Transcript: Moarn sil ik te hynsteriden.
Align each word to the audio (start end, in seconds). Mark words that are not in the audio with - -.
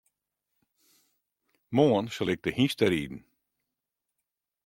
Moarn 1.75 2.07
sil 2.15 2.31
ik 2.33 2.41
te 2.41 2.51
hynsteriden. 2.57 3.21